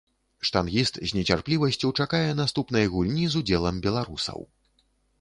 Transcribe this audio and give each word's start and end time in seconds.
Штангіст 0.47 0.97
з 1.11 1.17
нецярплівасцю 1.17 1.93
чакае 1.99 2.23
наступнай 2.41 2.91
гульні 2.97 3.25
з 3.35 3.45
удзелам 3.45 3.75
беларусаў. 3.89 4.39